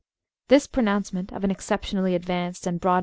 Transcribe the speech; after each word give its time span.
This 0.47 0.65
pronouncement 0.65 1.31
of 1.31 1.43
an 1.43 1.51
exceptionally 1.51 2.15
advanced 2.15 2.65
and 2.65 2.79
broad 2.79 2.99